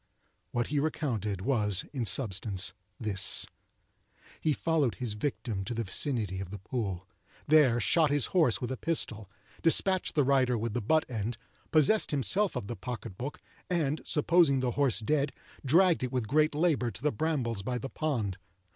[0.51, 6.57] What he recounted was in substance this:—He followed his victim to the vicinity of the
[6.57, 7.07] pool;
[7.47, 9.29] there shot his horse with a pistol;
[9.61, 11.37] despatched its rider with the butt end;
[11.69, 15.33] possessed himself of the pocket book; and, supposing the horse dead,
[15.63, 18.39] dragged it with great labour to the brambles by the pond.